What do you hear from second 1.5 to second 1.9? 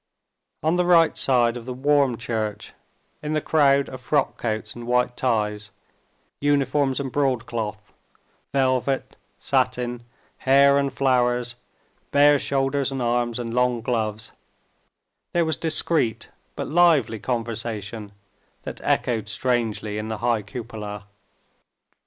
of the